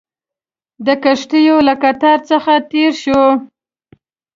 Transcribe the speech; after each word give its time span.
د 0.85 0.87
کښتیو 1.03 1.57
له 1.67 1.73
قطار 1.83 2.19
څخه 2.29 2.53
تېر 2.71 2.91
شوو. 3.01 3.27